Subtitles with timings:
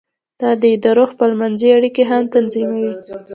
[0.39, 2.91] دا د ادارو خپل منځي اړیکې هم تنظیموي.